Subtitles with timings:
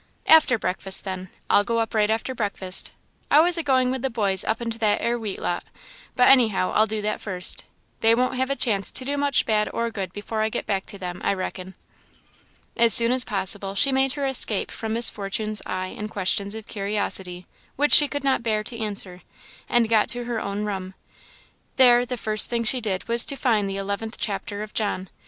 [0.25, 2.91] "After breakfast, then; I'll go up right after breakfast.
[3.29, 5.63] I was a going with the boys up into that 'ere wheat lot,
[6.15, 7.65] but anyhow I'll do that first.
[7.99, 10.87] They won't have a chance to do much bad or good before I get back
[10.87, 11.75] to them, I reckon."
[12.75, 16.65] As soon as possible, she made her escape from Miss Fortune's eye and questions of
[16.65, 17.45] curiosity,
[17.75, 19.21] which she could not bear to answer,
[19.69, 20.95] and got to her own room.
[21.75, 25.11] There, the first thing she did was to find the eleventh chapter of John.